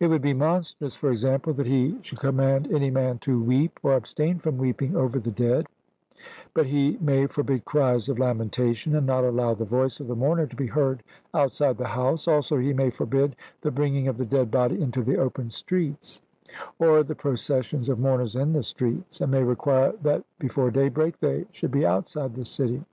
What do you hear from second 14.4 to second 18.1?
body into the open streets, or the processions of